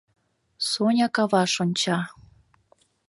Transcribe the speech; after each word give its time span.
Соня 0.69 1.07
каваш 1.15 1.53
онча. 1.63 1.99